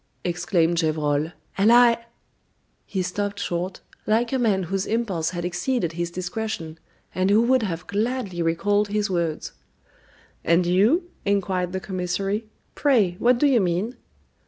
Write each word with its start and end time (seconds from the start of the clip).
exclaimed 0.23 0.77
Gevrol, 0.79 1.31
"and 1.59 1.71
I" 1.71 2.07
He 2.87 3.03
stopped 3.03 3.39
short, 3.39 3.81
like 4.07 4.33
a 4.33 4.39
man 4.39 4.63
whose 4.63 4.87
impulse 4.87 5.29
had 5.29 5.45
exceeded 5.45 5.91
his 5.91 6.09
discretion, 6.09 6.79
and 7.13 7.29
who 7.29 7.43
would 7.43 7.61
have 7.61 7.85
gladly 7.85 8.41
recalled 8.41 8.87
his 8.87 9.11
words. 9.11 9.51
"And 10.43 10.65
you?" 10.65 11.11
inquired 11.23 11.71
the 11.71 11.79
commissary, 11.79 12.47
"pray, 12.73 13.11
what 13.19 13.37
do 13.37 13.45
you 13.45 13.61
mean?" 13.61 13.95